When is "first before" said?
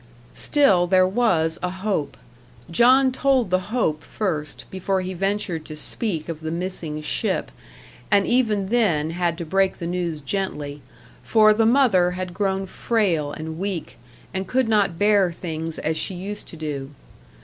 4.03-5.01